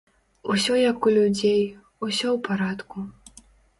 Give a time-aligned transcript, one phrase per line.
[0.53, 1.61] Усё як у людзей,
[2.07, 2.97] усё ў парадку.